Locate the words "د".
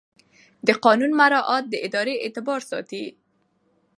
0.67-0.69, 1.69-1.75